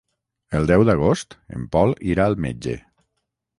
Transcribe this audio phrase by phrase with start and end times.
[0.59, 2.77] El deu d'agost en Pol irà al metge.